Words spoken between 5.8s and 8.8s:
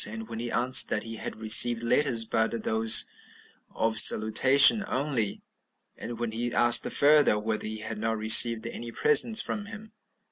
and when he asked further, whether he had not received